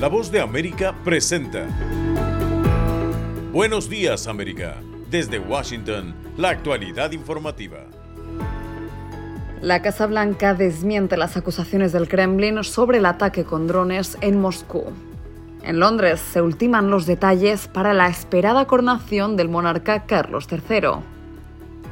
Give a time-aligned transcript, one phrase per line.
[0.00, 1.66] La voz de América presenta.
[3.52, 4.76] Buenos días América.
[5.10, 7.80] Desde Washington, la actualidad informativa.
[9.60, 14.84] La Casa Blanca desmiente las acusaciones del Kremlin sobre el ataque con drones en Moscú.
[15.64, 20.92] En Londres se ultiman los detalles para la esperada coronación del monarca Carlos III.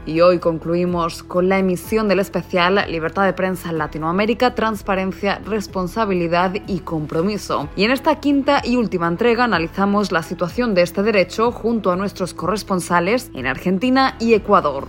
[0.09, 6.55] Y hoy concluimos con la emisión del especial Libertad de Prensa en Latinoamérica, Transparencia, Responsabilidad
[6.67, 7.69] y Compromiso.
[7.77, 11.97] Y en esta quinta y última entrega analizamos la situación de este derecho junto a
[11.97, 14.89] nuestros corresponsales en Argentina y Ecuador.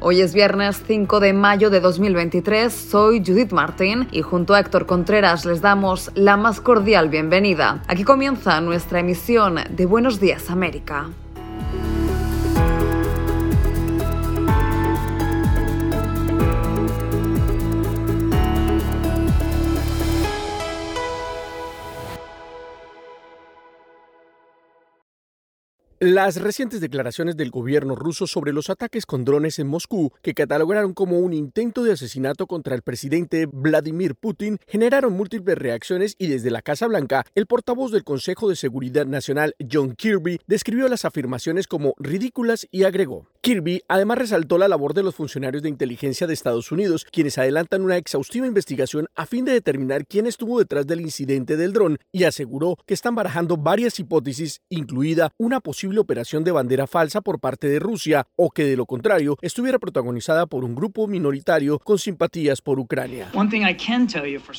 [0.00, 4.86] Hoy es viernes 5 de mayo de 2023, soy Judith Martín y junto a Héctor
[4.86, 7.84] Contreras les damos la más cordial bienvenida.
[7.86, 11.10] Aquí comienza nuestra emisión de Buenos Días América.
[26.00, 30.94] Las recientes declaraciones del gobierno ruso sobre los ataques con drones en Moscú, que catalogaron
[30.94, 36.52] como un intento de asesinato contra el presidente Vladimir Putin, generaron múltiples reacciones y desde
[36.52, 41.66] la Casa Blanca, el portavoz del Consejo de Seguridad Nacional, John Kirby, describió las afirmaciones
[41.66, 43.26] como ridículas y agregó.
[43.40, 47.82] Kirby además resaltó la labor de los funcionarios de inteligencia de Estados Unidos, quienes adelantan
[47.82, 52.22] una exhaustiva investigación a fin de determinar quién estuvo detrás del incidente del dron y
[52.22, 57.68] aseguró que están barajando varias hipótesis, incluida una posible operación de bandera falsa por parte
[57.68, 62.60] de Rusia o que de lo contrario estuviera protagonizada por un grupo minoritario con simpatías
[62.60, 63.30] por Ucrania.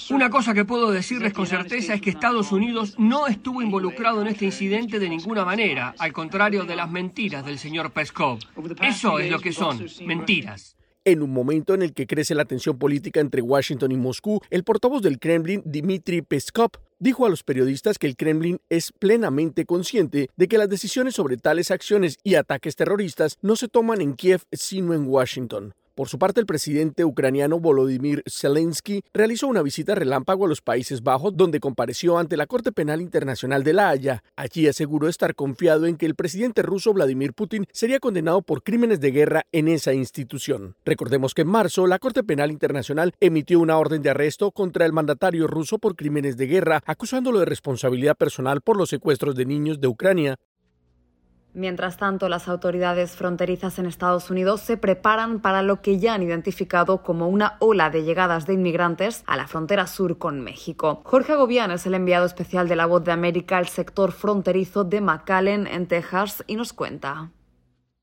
[0.10, 4.28] Una cosa que puedo decirles con certeza es que Estados Unidos no estuvo involucrado en
[4.28, 8.40] este incidente de ninguna manera, al contrario de las mentiras del señor Peskov.
[8.82, 10.76] Eso es lo que son, mentiras.
[11.06, 14.64] En un momento en el que crece la tensión política entre Washington y Moscú, el
[14.64, 20.30] portavoz del Kremlin, Dmitry Peskov, dijo a los periodistas que el Kremlin es plenamente consciente
[20.36, 24.42] de que las decisiones sobre tales acciones y ataques terroristas no se toman en Kiev
[24.52, 25.74] sino en Washington.
[26.00, 31.04] Por su parte, el presidente ucraniano Volodymyr Zelensky realizó una visita relámpago a los Países
[31.04, 34.24] Bajos, donde compareció ante la Corte Penal Internacional de La Haya.
[34.38, 39.02] Allí aseguró estar confiado en que el presidente ruso Vladimir Putin sería condenado por crímenes
[39.02, 40.78] de guerra en esa institución.
[40.86, 44.94] Recordemos que en marzo, la Corte Penal Internacional emitió una orden de arresto contra el
[44.94, 49.82] mandatario ruso por crímenes de guerra, acusándolo de responsabilidad personal por los secuestros de niños
[49.82, 50.38] de Ucrania.
[51.54, 56.22] Mientras tanto, las autoridades fronterizas en Estados Unidos se preparan para lo que ya han
[56.22, 61.02] identificado como una ola de llegadas de inmigrantes a la frontera sur con México.
[61.04, 65.02] Jorge Agobián es el enviado especial de la Voz de América al sector fronterizo de
[65.02, 67.32] McAllen, en Texas, y nos cuenta.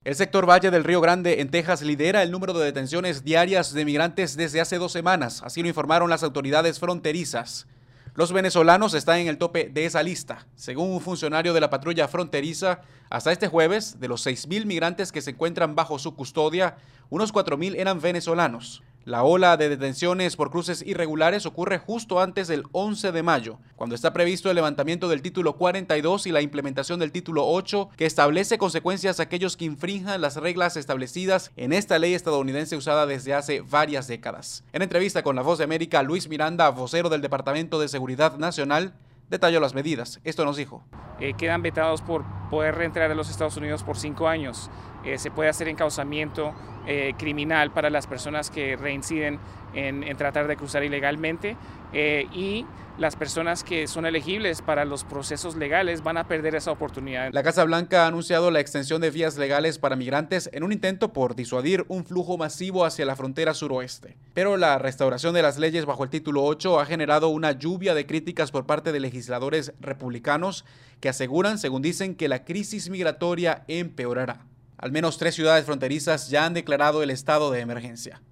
[0.02, 3.84] El sector Valle del Río Grande en Texas lidera el número de detenciones diarias de
[3.84, 7.66] migrantes desde hace dos semanas, así lo informaron las autoridades fronterizas.
[8.16, 10.46] Los venezolanos están en el tope de esa lista.
[10.54, 15.20] Según un funcionario de la patrulla fronteriza, hasta este jueves, de los 6.000 migrantes que
[15.20, 16.78] se encuentran bajo su custodia,
[17.10, 18.82] unos 4.000 eran venezolanos.
[19.06, 23.94] La ola de detenciones por cruces irregulares ocurre justo antes del 11 de mayo, cuando
[23.94, 28.58] está previsto el levantamiento del título 42 y la implementación del título 8, que establece
[28.58, 33.60] consecuencias a aquellos que infrinjan las reglas establecidas en esta ley estadounidense usada desde hace
[33.60, 34.64] varias décadas.
[34.72, 38.92] En entrevista con La Voz de América, Luis Miranda, vocero del Departamento de Seguridad Nacional,
[39.30, 40.20] detalló las medidas.
[40.24, 40.82] Esto nos dijo.
[41.20, 44.68] Eh, quedan vetados por poder reentrar a los Estados Unidos por cinco años.
[45.06, 46.52] Eh, se puede hacer encauzamiento
[46.86, 49.38] eh, criminal para las personas que reinciden
[49.74, 51.56] en, en tratar de cruzar ilegalmente
[51.92, 52.66] y
[52.98, 57.30] las personas que son elegibles para los procesos legales van a perder esa oportunidad.
[57.32, 61.12] La Casa Blanca ha anunciado la extensión de vías legales para migrantes en un intento
[61.12, 64.16] por disuadir un flujo masivo hacia la frontera suroeste.
[64.32, 68.06] Pero la restauración de las leyes bajo el título 8 ha generado una lluvia de
[68.06, 70.64] críticas por parte de legisladores republicanos
[71.00, 74.46] que aseguran, según dicen, que la crisis migratoria empeorará.
[74.78, 78.22] Al menos tres ciudades fronterizas ya han declarado el estado de emergencia.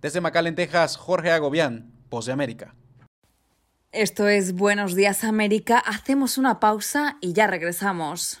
[0.00, 2.74] Desde McAllen, Texas, Jorge Agobián, Voz de América.
[3.92, 5.78] Esto es Buenos Días América.
[5.78, 8.40] Hacemos una pausa y ya regresamos.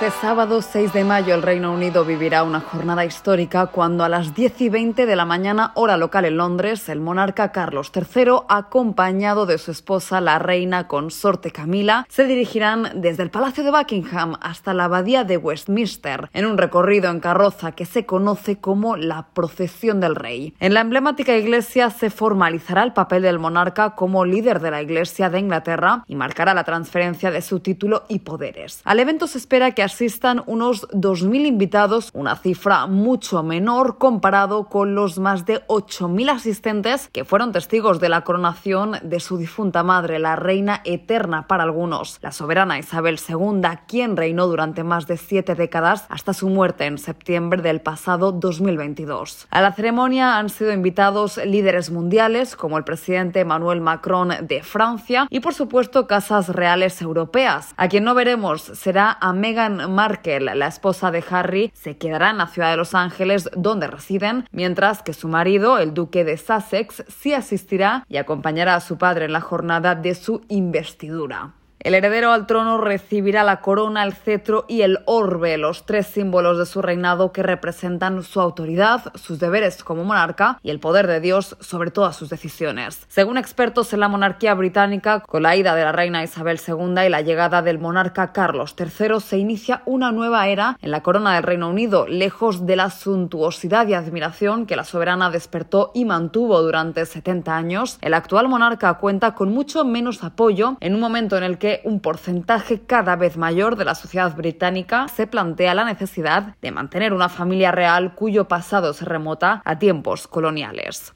[0.00, 4.34] Este sábado 6 de mayo el Reino Unido vivirá una jornada histórica cuando a las
[4.34, 9.44] 10 y 20 de la mañana hora local en Londres el monarca Carlos III, acompañado
[9.44, 14.72] de su esposa la reina consorte Camila, se dirigirán desde el Palacio de Buckingham hasta
[14.72, 20.00] la Abadía de Westminster en un recorrido en carroza que se conoce como la Procesión
[20.00, 20.54] del Rey.
[20.60, 25.28] En la emblemática iglesia se formalizará el papel del monarca como líder de la Iglesia
[25.28, 28.80] de Inglaterra y marcará la transferencia de su título y poderes.
[28.84, 34.94] Al evento se espera que asistan unos 2.000 invitados, una cifra mucho menor comparado con
[34.94, 40.20] los más de 8.000 asistentes que fueron testigos de la coronación de su difunta madre,
[40.20, 45.56] la reina eterna para algunos, la soberana Isabel II, quien reinó durante más de siete
[45.56, 49.48] décadas hasta su muerte en septiembre del pasado 2022.
[49.50, 55.26] A la ceremonia han sido invitados líderes mundiales como el presidente Emmanuel Macron de Francia
[55.30, 57.74] y por supuesto casas reales europeas.
[57.76, 62.38] A quien no veremos será a Meghan Markle, la esposa de Harry, se quedará en
[62.38, 67.04] la ciudad de Los Ángeles donde residen, mientras que su marido, el duque de Sussex,
[67.08, 71.54] sí asistirá y acompañará a su padre en la jornada de su investidura.
[71.82, 76.58] El heredero al trono recibirá la corona, el cetro y el orbe, los tres símbolos
[76.58, 81.20] de su reinado que representan su autoridad, sus deberes como monarca y el poder de
[81.20, 83.06] Dios sobre todas sus decisiones.
[83.08, 87.08] Según expertos en la monarquía británica, con la ida de la reina Isabel II y
[87.08, 91.44] la llegada del monarca Carlos III, se inicia una nueva era en la corona del
[91.44, 97.06] Reino Unido, lejos de la suntuosidad y admiración que la soberana despertó y mantuvo durante
[97.06, 97.98] 70 años.
[98.02, 102.00] El actual monarca cuenta con mucho menos apoyo en un momento en el que un
[102.00, 107.28] porcentaje cada vez mayor de la sociedad británica se plantea la necesidad de mantener una
[107.28, 111.14] familia real cuyo pasado se remota a tiempos coloniales.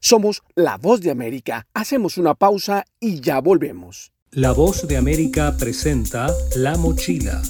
[0.00, 1.66] Somos la voz de América.
[1.74, 4.12] Hacemos una pausa y ya volvemos.
[4.32, 6.26] La voz de América presenta
[6.56, 7.40] La Mochila,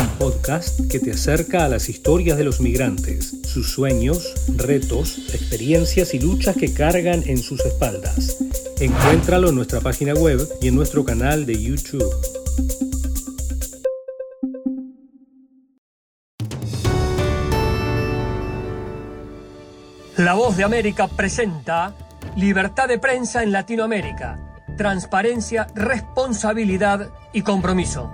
[0.00, 6.12] un podcast que te acerca a las historias de los migrantes, sus sueños, retos, experiencias
[6.12, 8.38] y luchas que cargan en sus espaldas.
[8.80, 12.12] Encuéntralo en nuestra página web y en nuestro canal de YouTube.
[20.16, 21.94] La voz de América presenta
[22.36, 28.12] Libertad de prensa en Latinoamérica transparencia, responsabilidad y compromiso.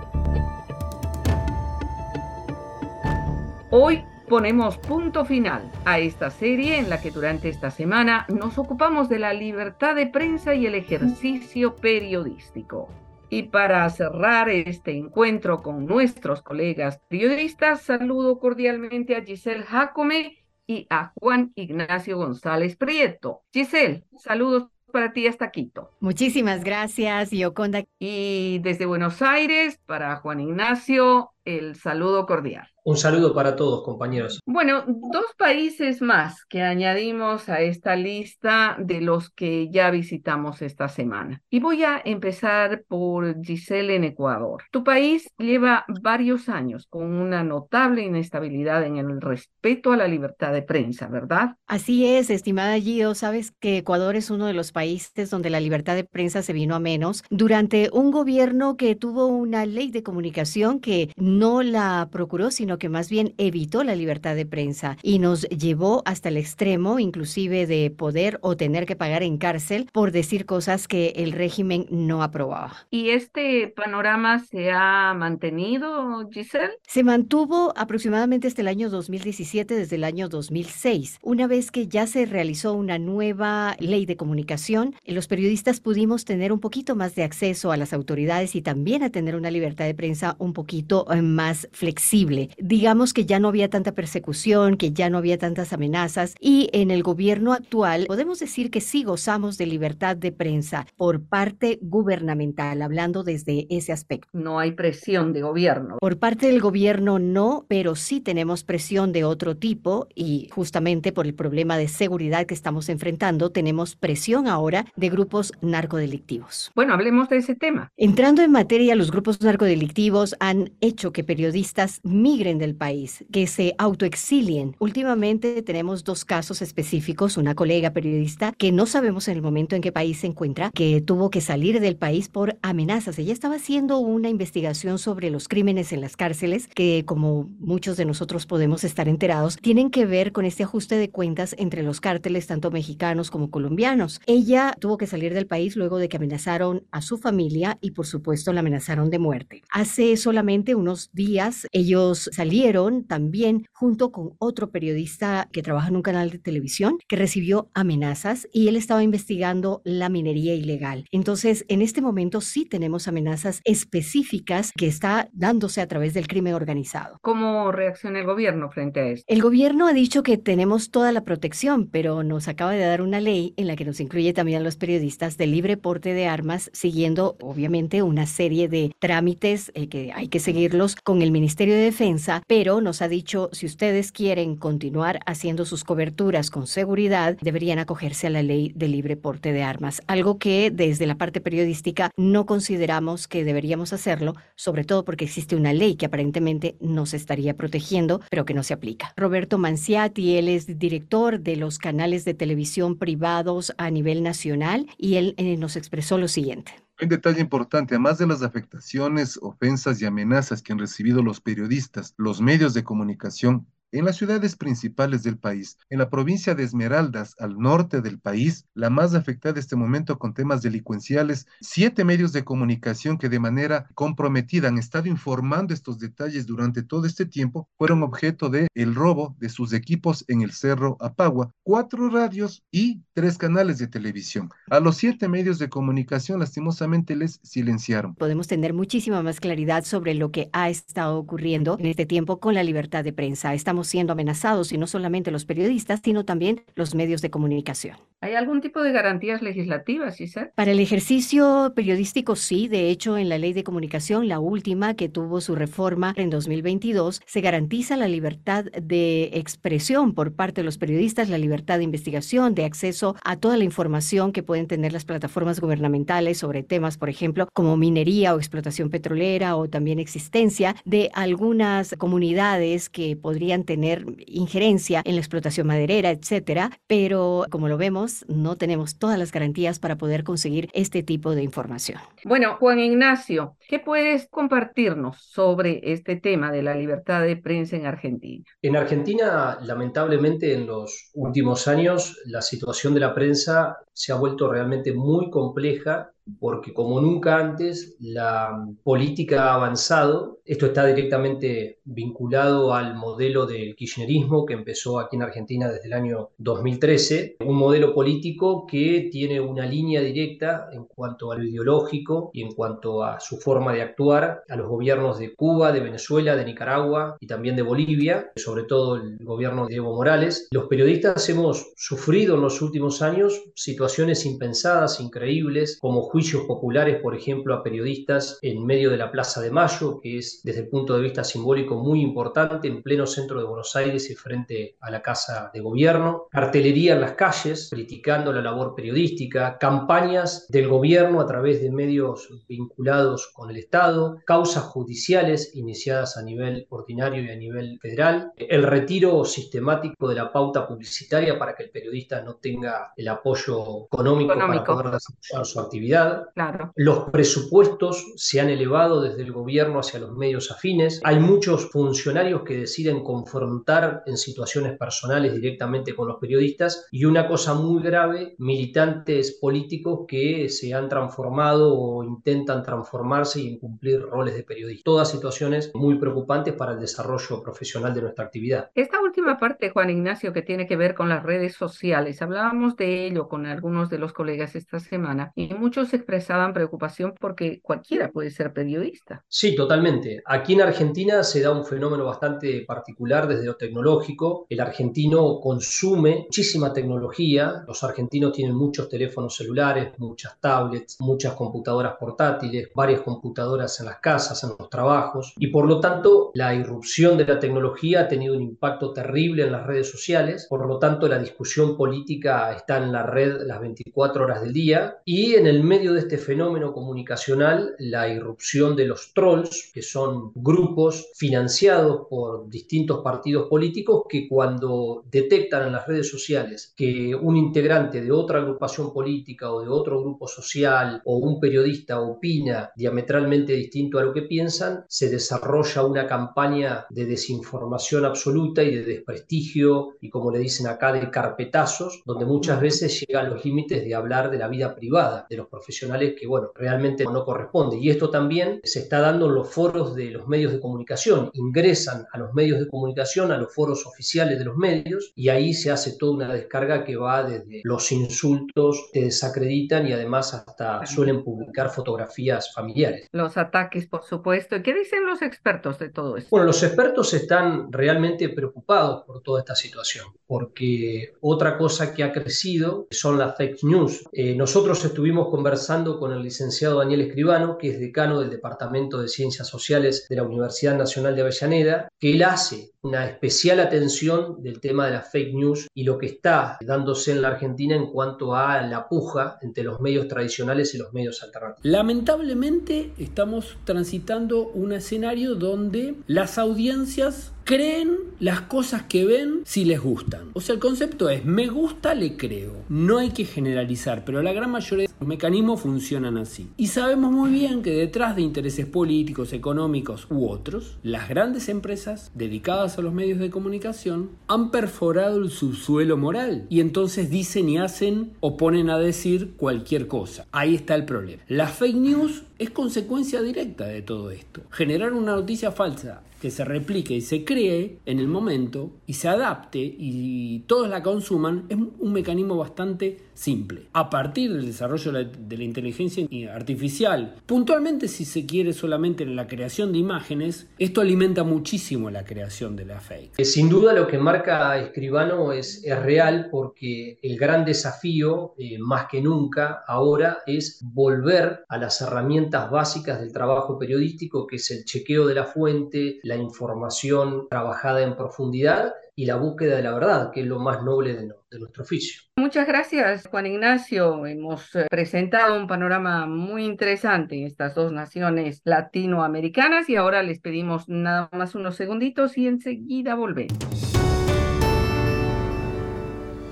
[3.69, 9.09] Hoy ponemos punto final a esta serie en la que durante esta semana nos ocupamos
[9.09, 12.89] de la libertad de prensa y el ejercicio periodístico.
[13.29, 20.37] Y para cerrar este encuentro con nuestros colegas periodistas, saludo cordialmente a Giselle Jacome
[20.67, 23.43] y a Juan Ignacio González Prieto.
[23.53, 25.89] Giselle, saludos para ti hasta Quito.
[25.99, 27.83] Muchísimas gracias, Yoconda.
[27.99, 32.67] Y desde Buenos Aires, para Juan Ignacio, el saludo cordial.
[32.83, 34.39] Un saludo para todos, compañeros.
[34.43, 40.89] Bueno, dos países más que añadimos a esta lista de los que ya visitamos esta
[40.89, 41.43] semana.
[41.51, 44.63] Y voy a empezar por Giselle en Ecuador.
[44.71, 50.51] Tu país lleva varios años con una notable inestabilidad en el respeto a la libertad
[50.51, 51.57] de prensa, ¿verdad?
[51.67, 53.13] Así es, estimada Gio.
[53.13, 56.73] Sabes que Ecuador es uno de los países donde la libertad de prensa se vino
[56.73, 62.49] a menos durante un gobierno que tuvo una ley de comunicación que no la procuró,
[62.49, 66.99] sino que más bien evitó la libertad de prensa y nos llevó hasta el extremo
[66.99, 71.85] inclusive de poder o tener que pagar en cárcel por decir cosas que el régimen
[71.89, 72.73] no aprobaba.
[72.89, 76.73] ¿Y este panorama se ha mantenido, Giselle?
[76.87, 81.19] Se mantuvo aproximadamente hasta el año 2017, desde el año 2006.
[81.21, 86.51] Una vez que ya se realizó una nueva ley de comunicación, los periodistas pudimos tener
[86.51, 89.95] un poquito más de acceso a las autoridades y también a tener una libertad de
[89.95, 92.49] prensa un poquito más flexible.
[92.63, 96.91] Digamos que ya no había tanta persecución, que ya no había tantas amenazas y en
[96.91, 102.83] el gobierno actual podemos decir que sí gozamos de libertad de prensa por parte gubernamental,
[102.83, 104.29] hablando desde ese aspecto.
[104.31, 105.97] No hay presión de gobierno.
[105.99, 111.25] Por parte del gobierno no, pero sí tenemos presión de otro tipo y justamente por
[111.25, 116.71] el problema de seguridad que estamos enfrentando, tenemos presión ahora de grupos narcodelictivos.
[116.75, 117.89] Bueno, hablemos de ese tema.
[117.97, 123.75] Entrando en materia, los grupos narcodelictivos han hecho que periodistas migren del país, que se
[123.77, 124.75] autoexilien.
[124.79, 129.81] Últimamente tenemos dos casos específicos, una colega periodista que no sabemos en el momento en
[129.81, 133.17] qué país se encuentra, que tuvo que salir del país por amenazas.
[133.19, 138.05] Ella estaba haciendo una investigación sobre los crímenes en las cárceles, que como muchos de
[138.05, 142.47] nosotros podemos estar enterados, tienen que ver con este ajuste de cuentas entre los cárteles,
[142.47, 144.21] tanto mexicanos como colombianos.
[144.25, 148.05] Ella tuvo que salir del país luego de que amenazaron a su familia y por
[148.05, 149.63] supuesto la amenazaron de muerte.
[149.71, 156.01] Hace solamente unos días ellos salieron también junto con otro periodista que trabaja en un
[156.01, 161.05] canal de televisión que recibió amenazas y él estaba investigando la minería ilegal.
[161.11, 166.55] Entonces, en este momento sí tenemos amenazas específicas que está dándose a través del crimen
[166.55, 167.19] organizado.
[167.21, 169.25] ¿Cómo reacciona el gobierno frente a esto?
[169.27, 173.19] El gobierno ha dicho que tenemos toda la protección, pero nos acaba de dar una
[173.19, 176.71] ley en la que nos incluye también a los periodistas de libre porte de armas,
[176.73, 181.81] siguiendo obviamente una serie de trámites eh, que hay que seguirlos con el Ministerio de
[181.81, 187.79] Defensa, pero nos ha dicho si ustedes quieren continuar haciendo sus coberturas con seguridad, deberían
[187.79, 192.11] acogerse a la ley de libre porte de armas, algo que desde la parte periodística
[192.17, 197.55] no consideramos que deberíamos hacerlo, sobre todo porque existe una ley que aparentemente nos estaría
[197.55, 199.13] protegiendo, pero que no se aplica.
[199.17, 205.15] Roberto Manciati, él es director de los canales de televisión privados a nivel nacional y
[205.15, 206.73] él eh, nos expresó lo siguiente.
[207.01, 212.13] Un detalle importante, además de las afectaciones, ofensas y amenazas que han recibido los periodistas,
[212.15, 217.35] los medios de comunicación en las ciudades principales del país, en la provincia de Esmeraldas,
[217.39, 222.43] al norte del país, la más afectada este momento con temas delincuenciales, siete medios de
[222.43, 228.03] comunicación que de manera comprometida han estado informando estos detalles durante todo este tiempo, fueron
[228.03, 233.37] objeto de el robo de sus equipos en el Cerro Apagua, cuatro radios y tres
[233.37, 234.49] canales de televisión.
[234.69, 238.15] A los siete medios de comunicación lastimosamente les silenciaron.
[238.15, 242.53] Podemos tener muchísima más claridad sobre lo que ha estado ocurriendo en este tiempo con
[242.53, 243.53] la libertad de prensa.
[243.53, 248.10] Estamos siendo amenazados y no solamente los periodistas, sino también los medios de comunicación.
[248.23, 250.51] ¿Hay algún tipo de garantías legislativas, Giselle?
[250.53, 252.67] Para el ejercicio periodístico, sí.
[252.67, 257.21] De hecho, en la ley de comunicación, la última que tuvo su reforma en 2022,
[257.25, 262.53] se garantiza la libertad de expresión por parte de los periodistas, la libertad de investigación,
[262.53, 267.09] de acceso a toda la información que pueden tener las plataformas gubernamentales sobre temas, por
[267.09, 274.05] ejemplo, como minería o explotación petrolera o también existencia de algunas comunidades que podrían tener
[274.27, 279.79] injerencia en la explotación maderera, etcétera, pero como lo vemos, no tenemos todas las garantías
[279.79, 281.99] para poder conseguir este tipo de información.
[282.23, 287.85] Bueno, Juan Ignacio, ¿qué puedes compartirnos sobre este tema de la libertad de prensa en
[287.85, 288.43] Argentina?
[288.61, 294.51] En Argentina, lamentablemente, en los últimos años, la situación de la prensa se ha vuelto
[294.51, 300.39] realmente muy compleja porque como nunca antes la política ha avanzado.
[300.45, 305.93] Esto está directamente vinculado al modelo del kirchnerismo que empezó aquí en Argentina desde el
[305.93, 312.31] año 2013, un modelo político que tiene una línea directa en cuanto a lo ideológico
[312.33, 316.35] y en cuanto a su forma de actuar a los gobiernos de Cuba, de Venezuela,
[316.35, 320.47] de Nicaragua y también de Bolivia, sobre todo el gobierno de Evo Morales.
[320.51, 327.15] Los periodistas hemos sufrido en los últimos años situaciones impensadas, increíbles, como juicios populares, por
[327.15, 330.95] ejemplo, a periodistas en medio de la Plaza de Mayo, que es desde el punto
[330.95, 335.01] de vista simbólico muy importante, en pleno centro de Buenos Aires y frente a la
[335.01, 341.27] Casa de Gobierno, cartelería en las calles, criticando la labor periodística, campañas del gobierno a
[341.27, 347.35] través de medios vinculados con el Estado, causas judiciales iniciadas a nivel ordinario y a
[347.35, 352.93] nivel federal, el retiro sistemático de la pauta publicitaria para que el periodista no tenga
[352.97, 354.63] el apoyo económico, económico.
[354.65, 356.23] para poder desarrollar su actividad.
[356.33, 356.71] Claro.
[356.75, 361.01] Los presupuestos se han elevado desde el gobierno hacia los medios afines.
[361.03, 367.27] Hay muchos funcionarios que deciden confrontar en situaciones personales directamente con los periodistas y una
[367.27, 374.35] cosa muy grave, militantes políticos que se han transformado o intentan transformarse y incumplir roles
[374.35, 374.83] de periodista.
[374.85, 378.69] Todas situaciones muy preocupantes para el desarrollo profesional de nuestra actividad.
[378.75, 383.07] Esta última parte, Juan Ignacio, que tiene que ver con las redes sociales, hablábamos de
[383.07, 388.11] ello con algunos de los colegas esta semana y muchos muchos expresaban preocupación porque cualquiera
[388.11, 389.23] puede ser periodista.
[389.29, 390.21] Sí, totalmente.
[390.25, 394.47] Aquí en Argentina se da un fenómeno bastante particular desde lo tecnológico.
[394.49, 397.63] El argentino consume muchísima tecnología.
[397.65, 403.99] Los argentinos tienen muchos teléfonos celulares, muchas tablets, muchas computadoras portátiles, varias computadoras en las
[403.99, 405.33] casas, en los trabajos.
[405.37, 409.51] Y por lo tanto, la irrupción de la tecnología ha tenido un impacto terrible en
[409.51, 410.47] las redes sociales.
[410.49, 414.97] Por lo tanto, la discusión política está en la red las 24 horas del día.
[415.05, 420.31] Y en el medio de este fenómeno comunicacional, la irrupción de los trolls, que son
[420.35, 427.37] grupos financiados por distintos partidos políticos que cuando detectan en las redes sociales que un
[427.37, 433.10] integrante de otra agrupación política o de otro grupo social o un periodista opina diametralmente
[433.19, 439.95] distinto a lo que piensan, se desarrolla una campaña de desinformación absoluta y de desprestigio
[440.01, 444.31] y como le dicen acá de carpetazos, donde muchas veces llegan los límites de hablar
[444.31, 447.77] de la vida privada de los profesionales que, bueno, realmente no corresponde.
[447.77, 451.29] Y esto también se está dando en los foros de los medios de comunicación.
[451.33, 455.53] Ingresan a los medios de comunicación, a los foros oficiales de los medios y ahí
[455.53, 460.85] se hace toda una descarga que va desde los insultos que desacreditan y además hasta
[460.85, 463.00] suelen publicar fotografías familiares.
[463.11, 464.55] Los ataques, por supuesto.
[464.55, 466.29] ¿Y qué dicen los expertos de todo esto?
[466.31, 472.11] Bueno, los expertos están realmente preocupados por toda esta situación, porque otra cosa que ha
[472.11, 474.03] crecido son las fake news.
[474.11, 479.07] Eh, nosotros estuvimos conversando con el licenciado Daniel Escribano, que es decano del Departamento de
[479.07, 484.59] Ciencias Sociales de la Universidad Nacional de Avellaneda, que él hace una especial atención del
[484.59, 488.35] tema de las fake news y lo que está dándose en la Argentina en cuanto
[488.35, 491.63] a la puja entre los medios tradicionales y los medios alternativos.
[491.63, 499.81] Lamentablemente estamos transitando un escenario donde las audiencias creen las cosas que ven si les
[499.81, 500.29] gustan.
[500.31, 502.53] O sea, el concepto es, me gusta, le creo.
[502.69, 506.47] No hay que generalizar, pero la gran mayoría de los mecanismos funcionan así.
[506.55, 512.09] Y sabemos muy bien que detrás de intereses políticos, económicos u otros, las grandes empresas
[512.13, 517.57] dedicadas a los medios de comunicación han perforado el subsuelo moral y entonces dicen y
[517.57, 520.25] hacen o ponen a decir cualquier cosa.
[520.31, 521.21] Ahí está el problema.
[521.27, 524.39] La fake news es consecuencia directa de todo esto.
[524.51, 529.07] Generar una noticia falsa que se replique y se cree en el momento y se
[529.07, 533.67] adapte y todos la consuman es un mecanismo bastante simple.
[533.73, 539.27] A partir del desarrollo de la inteligencia artificial, puntualmente si se quiere solamente en la
[539.27, 543.13] creación de imágenes, esto alimenta muchísimo la creación de la fake.
[543.17, 548.57] Eh, sin duda lo que marca Escribano es, es real porque el gran desafío, eh,
[548.59, 554.51] más que nunca ahora, es volver a las herramientas básicas del trabajo periodístico, que es
[554.51, 559.73] el chequeo de la fuente, la información trabajada en profundidad y la búsqueda de la
[559.73, 562.01] verdad, que es lo más noble de, de nuestro oficio.
[562.17, 564.05] Muchas gracias, Juan Ignacio.
[564.05, 570.19] Hemos eh, presentado un panorama muy interesante en estas dos naciones latinoamericanas y ahora les
[570.19, 573.37] pedimos nada más unos segunditos y enseguida volvemos.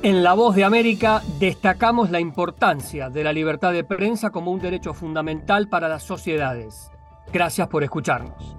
[0.01, 4.59] En La Voz de América destacamos la importancia de la libertad de prensa como un
[4.59, 6.89] derecho fundamental para las sociedades.
[7.33, 8.58] Gracias por escucharnos.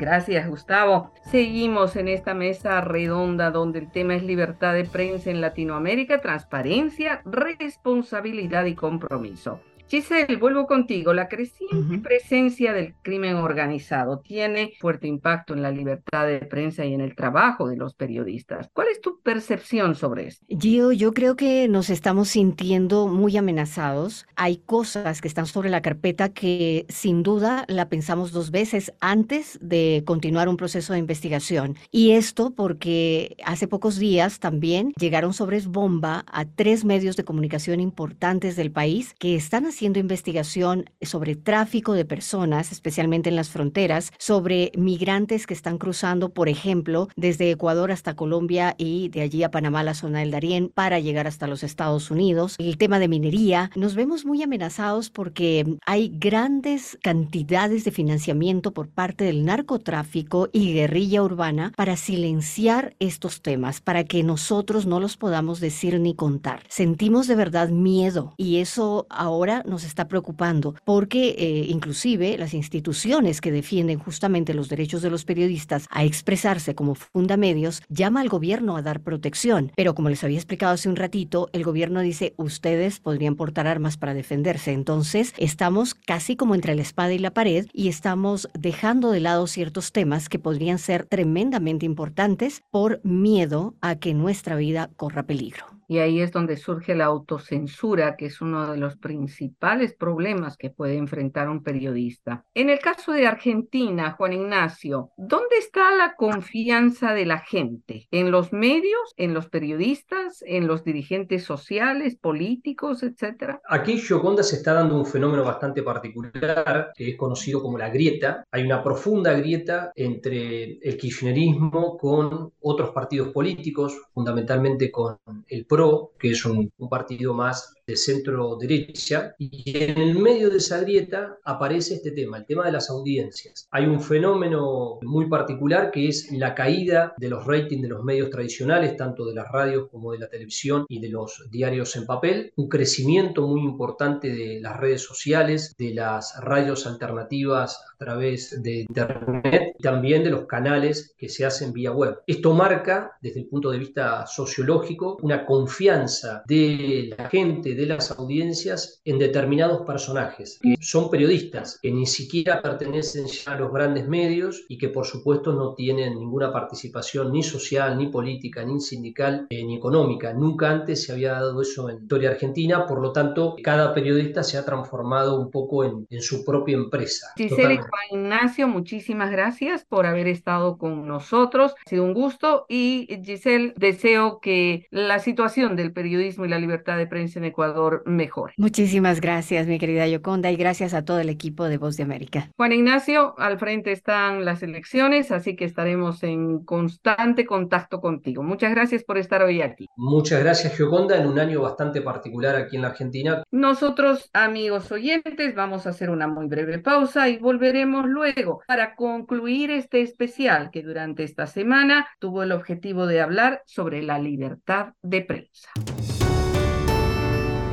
[0.00, 1.12] Gracias, Gustavo.
[1.30, 7.20] Seguimos en esta mesa redonda donde el tema es libertad de prensa en Latinoamérica, transparencia,
[7.26, 9.60] responsabilidad y compromiso.
[9.90, 11.12] Giselle, vuelvo contigo.
[11.12, 16.94] La creciente presencia del crimen organizado tiene fuerte impacto en la libertad de prensa y
[16.94, 18.70] en el trabajo de los periodistas.
[18.72, 20.46] ¿Cuál es tu percepción sobre esto?
[20.48, 24.26] Gio, yo creo que nos estamos sintiendo muy amenazados.
[24.36, 29.58] Hay cosas que están sobre la carpeta que sin duda la pensamos dos veces antes
[29.60, 31.76] de continuar un proceso de investigación.
[31.90, 37.80] Y esto porque hace pocos días también llegaron sobre bomba a tres medios de comunicación
[37.80, 43.48] importantes del país que están haciendo haciendo investigación sobre tráfico de personas, especialmente en las
[43.48, 49.42] fronteras, sobre migrantes que están cruzando, por ejemplo, desde Ecuador hasta Colombia y de allí
[49.42, 52.56] a Panamá, la zona del Darién, para llegar hasta los Estados Unidos.
[52.58, 58.90] El tema de minería, nos vemos muy amenazados porque hay grandes cantidades de financiamiento por
[58.90, 65.16] parte del narcotráfico y guerrilla urbana para silenciar estos temas, para que nosotros no los
[65.16, 66.64] podamos decir ni contar.
[66.68, 73.40] Sentimos de verdad miedo y eso ahora nos está preocupando porque eh, inclusive las instituciones
[73.40, 78.76] que defienden justamente los derechos de los periodistas a expresarse como fundamedios llama al gobierno
[78.76, 79.72] a dar protección.
[79.76, 83.96] Pero como les había explicado hace un ratito, el gobierno dice ustedes podrían portar armas
[83.96, 84.72] para defenderse.
[84.72, 89.46] Entonces estamos casi como entre la espada y la pared y estamos dejando de lado
[89.46, 95.79] ciertos temas que podrían ser tremendamente importantes por miedo a que nuestra vida corra peligro.
[95.90, 100.70] Y ahí es donde surge la autocensura, que es uno de los principales problemas que
[100.70, 102.44] puede enfrentar un periodista.
[102.54, 108.06] En el caso de Argentina, Juan Ignacio, ¿dónde está la confianza de la gente?
[108.12, 113.60] ¿En los medios, en los periodistas, en los dirigentes sociales, políticos, etcétera?
[113.68, 118.44] Aquí, Gioconda, se está dando un fenómeno bastante particular que es conocido como la grieta.
[118.52, 125.79] Hay una profunda grieta entre el kirchnerismo con otros partidos políticos, fundamentalmente con el PRO,
[126.18, 131.94] que es un, partido más centro derecha, y en el medio de esa grieta aparece
[131.94, 133.68] este tema, el tema de las audiencias.
[133.70, 138.30] Hay un fenómeno muy particular que es la caída de los ratings de los medios
[138.30, 142.52] tradicionales, tanto de las radios como de la televisión y de los diarios en papel,
[142.56, 148.80] un crecimiento muy importante de las redes sociales, de las radios alternativas a través de
[148.80, 152.18] Internet también de los canales que se hacen vía web.
[152.26, 158.10] Esto marca, desde el punto de vista sociológico, una confianza de la gente, de las
[158.10, 164.06] audiencias en determinados personajes, que son periodistas, que ni siquiera pertenecen ya a los grandes
[164.06, 169.46] medios y que por supuesto no tienen ninguna participación ni social, ni política, ni sindical,
[169.48, 170.34] eh, ni económica.
[170.34, 174.42] Nunca antes se había dado eso en la historia argentina, por lo tanto cada periodista
[174.42, 177.28] se ha transformado un poco en, en su propia empresa.
[177.36, 181.74] Giselle Juan Ignacio, muchísimas gracias por haber estado con nosotros.
[181.86, 186.98] Ha sido un gusto y Giselle, deseo que la situación del periodismo y la libertad
[186.98, 187.69] de prensa en Ecuador
[188.06, 188.52] mejor.
[188.56, 192.50] Muchísimas gracias, mi querida Yoconda, y gracias a todo el equipo de Voz de América.
[192.56, 198.42] Juan Ignacio, al frente están las elecciones, así que estaremos en constante contacto contigo.
[198.42, 199.86] Muchas gracias por estar hoy aquí.
[199.96, 203.42] Muchas gracias, Gioconda, en un año bastante particular aquí en la Argentina.
[203.50, 209.70] Nosotros, amigos oyentes, vamos a hacer una muy breve pausa y volveremos luego para concluir
[209.70, 215.22] este especial que durante esta semana tuvo el objetivo de hablar sobre la libertad de
[215.22, 215.70] prensa.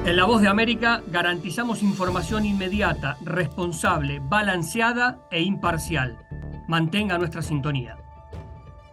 [0.08, 6.26] En La Voz de América garantizamos información inmediata, responsable, balanceada e imparcial.
[6.66, 7.98] Mantenga nuestra sintonía.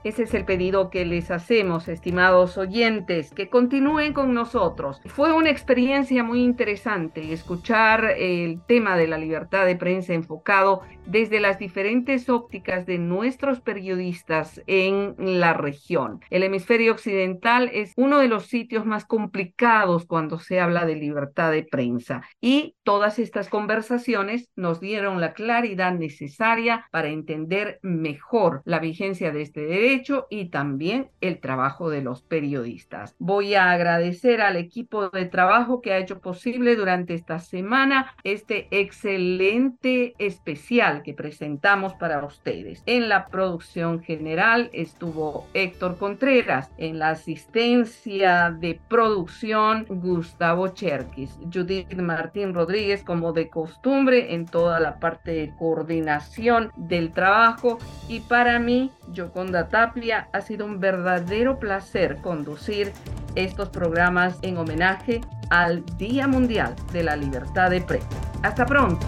[0.04, 5.00] Ese es el pedido que les hacemos, estimados oyentes, que continúen con nosotros.
[5.06, 11.40] Fue una experiencia muy interesante escuchar el tema de la libertad de prensa enfocado desde
[11.40, 16.20] las diferentes ópticas de nuestros periodistas en la región.
[16.28, 21.50] El hemisferio occidental es uno de los sitios más complicados cuando se habla de libertad
[21.50, 28.80] de prensa y todas estas conversaciones nos dieron la claridad necesaria para entender mejor la
[28.80, 29.93] vigencia de este derecho
[30.30, 33.14] y también el trabajo de los periodistas.
[33.18, 38.66] Voy a agradecer al equipo de trabajo que ha hecho posible durante esta semana este
[38.70, 42.83] excelente especial que presentamos para ustedes.
[42.87, 51.92] En la producción general estuvo Héctor Contreras, en la asistencia de producción Gustavo Cherkis, Judith
[51.94, 57.78] Martín Rodríguez como de costumbre en toda la parte de coordinación del trabajo
[58.09, 62.90] y para mí Yoconda Tapia, ha sido un verdadero placer conducir
[63.34, 65.20] estos programas en homenaje
[65.50, 68.08] al Día Mundial de la Libertad de Prensa.
[68.42, 69.06] Hasta pronto.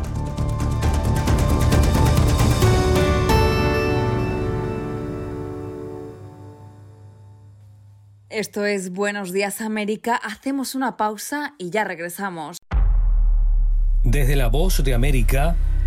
[8.28, 10.16] Esto es Buenos Días América.
[10.16, 12.58] Hacemos una pausa y ya regresamos.
[14.04, 15.56] Desde la voz de América,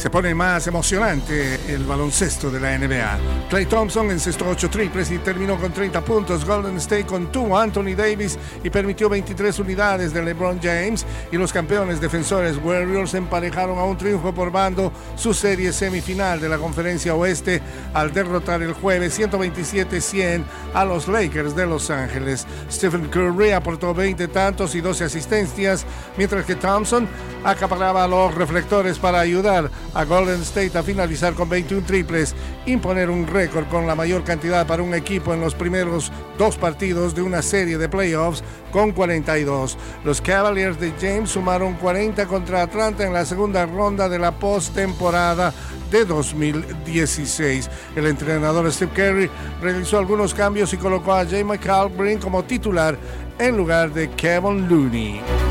[0.00, 3.18] Se pone más emocionante el baloncesto de la NBA.
[3.50, 6.46] Clay Thompson encestó 8 triples y terminó con 30 puntos.
[6.46, 11.04] Golden State contuvo a Anthony Davis y permitió 23 unidades de LeBron James.
[11.30, 16.48] Y los campeones defensores Warriors emparejaron a un triunfo por bando su serie semifinal de
[16.48, 17.60] la Conferencia Oeste
[17.92, 22.46] al derrotar el jueves 127-100 a los Lakers de Los Ángeles.
[22.72, 25.84] Stephen Curry aportó 20 tantos y 12 asistencias,
[26.16, 27.06] mientras que Thompson
[27.44, 32.34] acaparaba los reflectores para ayudar a Golden State a finalizar con 21 triples,
[32.66, 37.14] imponer un récord con la mayor cantidad para un equipo en los primeros dos partidos
[37.14, 39.76] de una serie de playoffs con 42.
[40.04, 45.52] Los Cavaliers de James sumaron 40 contra Atlanta en la segunda ronda de la postemporada
[45.90, 47.68] de 2016.
[47.96, 52.96] El entrenador Steve Kerry realizó algunos cambios y colocó a Jay McAlbrin como titular
[53.38, 55.49] en lugar de Kevin Looney.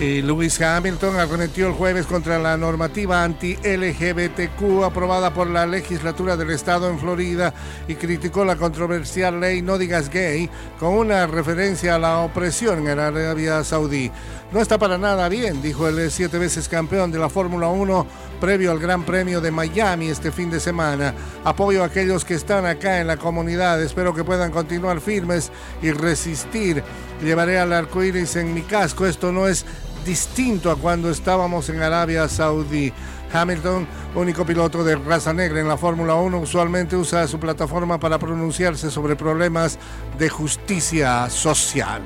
[0.00, 6.50] Y Lewis Hamilton arremetió el jueves contra la normativa anti-LGBTQ aprobada por la legislatura del
[6.50, 7.52] estado en Florida
[7.88, 12.96] y criticó la controversial ley No digas gay con una referencia a la opresión en
[12.96, 14.12] Arabia Saudí.
[14.52, 18.06] No está para nada bien, dijo el siete veces campeón de la Fórmula 1
[18.40, 21.12] previo al Gran Premio de Miami este fin de semana.
[21.44, 25.50] Apoyo a aquellos que están acá en la comunidad, espero que puedan continuar firmes
[25.82, 26.82] y resistir.
[27.22, 29.66] Llevaré al arco iris en mi casco, esto no es
[30.08, 32.90] distinto a cuando estábamos en Arabia Saudí.
[33.30, 38.18] Hamilton, único piloto de raza negra en la Fórmula 1, usualmente usa su plataforma para
[38.18, 39.78] pronunciarse sobre problemas
[40.18, 42.00] de justicia social.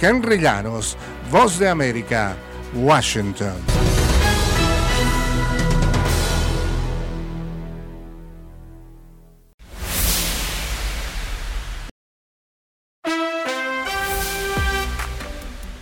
[0.00, 0.96] Henry Llanos,
[1.30, 2.34] Voz de América,
[2.74, 3.77] Washington.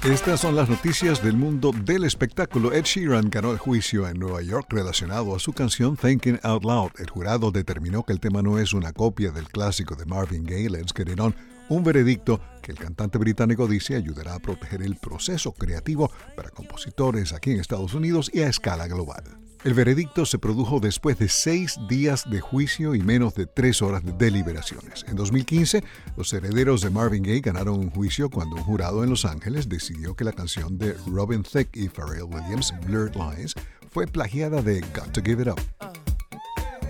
[0.07, 2.73] Estas son las noticias del mundo del espectáculo.
[2.73, 6.91] Ed Sheeran ganó el juicio en Nueva York relacionado a su canción Thinking Out Loud.
[7.01, 10.71] El jurado determinó que el tema no es una copia del clásico de Marvin Gaye,
[10.71, 11.35] Let's Get On,
[11.69, 17.33] un veredicto que el cantante británico dice ayudará a proteger el proceso creativo para compositores
[17.33, 19.25] aquí en Estados Unidos y a escala global.
[19.65, 24.05] El veredicto se produjo después de seis días de juicio y menos de tres horas
[24.05, 25.05] de deliberaciones.
[25.09, 25.83] En 2015,
[26.17, 30.15] los herederos de Marvin Gaye ganaron un juicio cuando un jurado en Los Ángeles decidió
[30.15, 33.55] que la canción de Robin Thicke y Pharrell Williams, Blurred Lines,
[33.91, 36.06] fue plagiada de Got to Give It Up.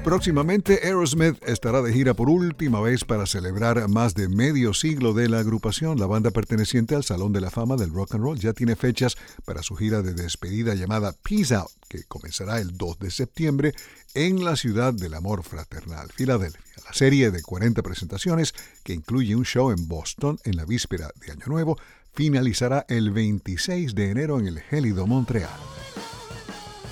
[0.07, 5.29] Próximamente Aerosmith estará de gira por última vez para celebrar más de medio siglo de
[5.29, 5.99] la agrupación.
[5.99, 9.17] La banda perteneciente al Salón de la Fama del Rock and Roll ya tiene fechas
[9.45, 13.73] para su gira de despedida llamada Peace Out, que comenzará el 2 de septiembre
[14.15, 16.61] en la ciudad del amor fraternal, Filadelfia.
[16.85, 21.33] La serie de 40 presentaciones, que incluye un show en Boston en la víspera de
[21.33, 21.81] Año Nuevo,
[22.15, 25.51] finalizará el 26 de enero en el gélido Montreal.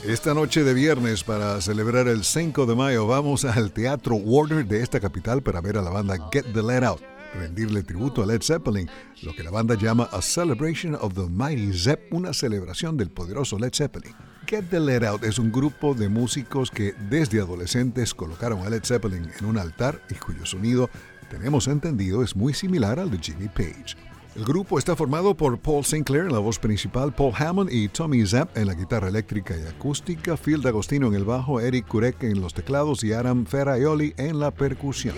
[0.07, 4.83] Esta noche de viernes, para celebrar el 5 de mayo, vamos al Teatro Warner de
[4.83, 7.01] esta capital para ver a la banda Get the Let Out,
[7.33, 8.87] rendirle tributo a Led Zeppelin,
[9.23, 13.59] lo que la banda llama A Celebration of the Mighty Zepp, una celebración del poderoso
[13.59, 14.13] Led Zeppelin.
[14.47, 18.85] Get the Let Out es un grupo de músicos que desde adolescentes colocaron a Led
[18.85, 20.91] Zeppelin en un altar y cuyo sonido,
[21.31, 23.97] tenemos entendido, es muy similar al de Jimmy Page.
[24.37, 28.27] El grupo está formado por Paul Sinclair en la voz principal, Paul Hammond y Tommy
[28.27, 32.41] Zapp en la guitarra eléctrica y acústica, Phil D'Agostino en el bajo, Eric Kurek en
[32.41, 35.15] los teclados y Adam Ferraioli en la percusión.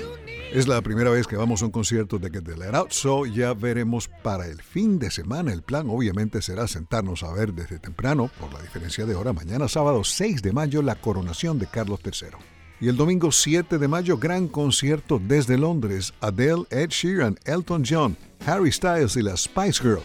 [0.53, 3.25] Es la primera vez que vamos a un concierto de Get the Let Out, so
[3.25, 5.51] ya veremos para el fin de semana.
[5.51, 9.67] El plan obviamente será sentarnos a ver desde temprano, por la diferencia de hora, mañana
[9.67, 12.56] sábado 6 de mayo, la coronación de Carlos III.
[12.79, 16.13] Y el domingo 7 de mayo, gran concierto desde Londres.
[16.21, 20.03] Adele, Ed Sheeran, Elton John, Harry Styles y la Spice Girl.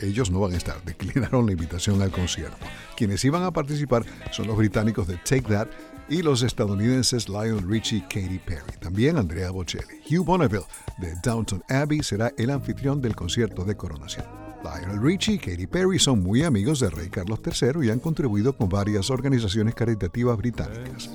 [0.00, 2.66] Ellos no van a estar, declinaron la invitación al concierto.
[2.96, 5.68] Quienes iban a participar son los británicos de Take That
[6.08, 8.72] y los estadounidenses Lionel Richie y Katy Perry.
[8.80, 10.00] También Andrea Bocelli.
[10.10, 10.66] Hugh Bonneville
[10.98, 14.26] de Downton Abbey será el anfitrión del concierto de coronación.
[14.64, 18.56] Lionel Richie y Katy Perry son muy amigos del rey Carlos III y han contribuido
[18.56, 21.10] con varias organizaciones caritativas británicas.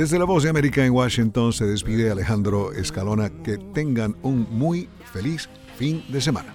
[0.00, 3.28] Desde la Voz de América en Washington se despide Alejandro Escalona.
[3.28, 6.54] Que tengan un muy feliz fin de semana.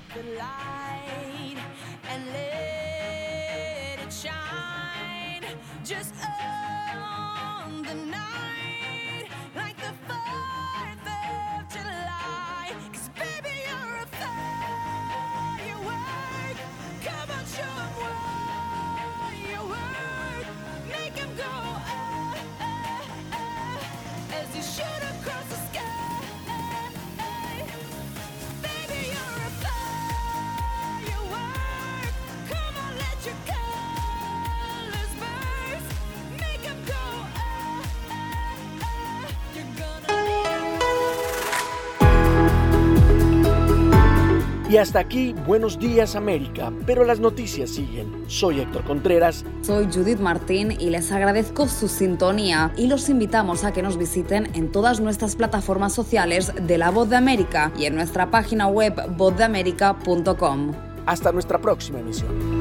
[44.68, 48.24] Y hasta aquí, buenos días América, pero las noticias siguen.
[48.26, 49.46] Soy Héctor Contreras.
[49.62, 54.50] Soy Judith Martín y les agradezco su sintonía y los invitamos a que nos visiten
[54.56, 58.96] en todas nuestras plataformas sociales de La Voz de América y en nuestra página web
[59.16, 60.72] vozdeamerica.com.
[61.06, 62.55] Hasta nuestra próxima emisión.